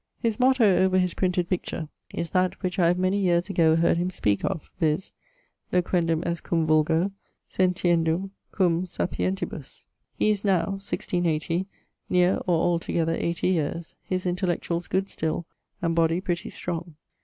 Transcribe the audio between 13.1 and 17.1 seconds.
80 yeares, his intellectualls good still, and body pretty strong.